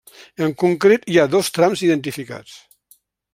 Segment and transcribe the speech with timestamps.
[0.45, 2.57] En concret hi ha dos trams identificats.